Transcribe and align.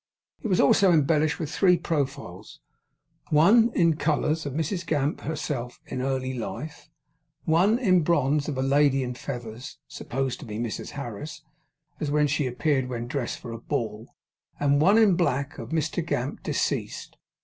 It 0.41 0.47
was 0.47 0.59
also 0.59 0.91
embellished 0.91 1.37
with 1.37 1.51
three 1.53 1.77
profiles: 1.77 2.59
one, 3.29 3.71
in 3.75 3.97
colours, 3.97 4.47
of 4.47 4.53
Mrs 4.53 4.83
Gamp 4.83 5.21
herself 5.21 5.79
in 5.85 6.01
early 6.01 6.33
life; 6.33 6.89
one, 7.43 7.77
in 7.77 8.01
bronze, 8.01 8.49
of 8.49 8.57
a 8.57 8.63
lady 8.63 9.03
in 9.03 9.13
feathers, 9.13 9.77
supposed 9.87 10.39
to 10.39 10.45
be 10.47 10.57
Mrs 10.57 10.89
Harris, 10.97 11.43
as 11.99 12.31
she 12.31 12.47
appeared 12.47 12.89
when 12.89 13.05
dressed 13.05 13.37
for 13.37 13.51
a 13.51 13.59
ball; 13.61 14.15
and 14.59 14.81
one, 14.81 14.97
in 14.97 15.15
black, 15.15 15.59
of 15.59 15.69
Mr 15.69 16.03
Gamp, 16.03 16.41
deceased. 16.41 17.15